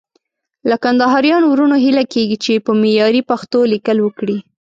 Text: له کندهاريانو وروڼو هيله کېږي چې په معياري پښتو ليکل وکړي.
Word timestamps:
له 0.69 0.75
کندهاريانو 0.83 1.45
وروڼو 1.49 1.75
هيله 1.85 2.03
کېږي 2.13 2.37
چې 2.43 2.53
په 2.65 2.71
معياري 2.81 3.21
پښتو 3.29 3.59
ليکل 3.73 3.97
وکړي. 4.01 4.37